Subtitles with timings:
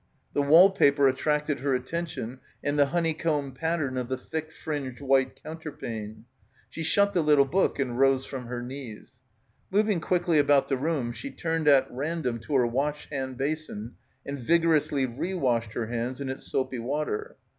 [0.33, 5.39] The wall paper attracted her attention and the honeycomb pattern of the thick fringed white
[5.43, 6.25] counterpane.
[6.71, 9.19] She shut the little book and rose from her knees.
[9.69, 13.93] Moving quickly about the room, she turned at random to her washhand basin
[14.25, 17.35] and vigorously rewashed her hands in its soapy water.